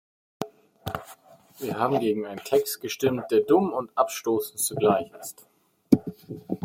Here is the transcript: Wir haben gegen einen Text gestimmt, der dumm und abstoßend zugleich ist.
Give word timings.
Wir 1.59 1.77
haben 1.77 1.99
gegen 1.99 2.25
einen 2.25 2.43
Text 2.43 2.81
gestimmt, 2.81 3.29
der 3.29 3.41
dumm 3.41 3.71
und 3.71 3.95
abstoßend 3.95 4.59
zugleich 4.59 5.11
ist. 5.19 5.45